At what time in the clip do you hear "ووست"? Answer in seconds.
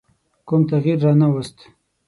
1.29-1.57